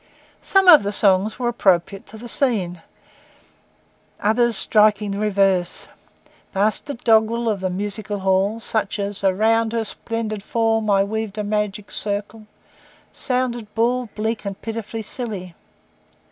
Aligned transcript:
Some 0.41 0.67
of 0.67 0.81
the 0.81 0.91
songs 0.91 1.37
were 1.37 1.49
appropriate 1.49 2.07
to 2.07 2.17
the 2.17 2.27
scene; 2.27 2.81
others 4.19 4.57
strikingly 4.57 5.19
the 5.19 5.23
reverse. 5.25 5.89
Bastard 6.53 7.03
doggrel 7.03 7.47
of 7.47 7.59
the 7.59 7.69
music 7.69 8.07
hall, 8.07 8.59
such 8.59 8.97
as, 8.97 9.23
'Around 9.23 9.73
her 9.73 9.85
splendid 9.85 10.41
form, 10.41 10.89
I 10.89 11.03
weaved 11.03 11.35
the 11.35 11.43
magic 11.43 11.91
circle,' 11.91 12.47
sounded 13.13 13.75
bald, 13.75 14.15
bleak, 14.15 14.43
and 14.43 14.59
pitifully 14.59 15.03
silly. 15.03 15.53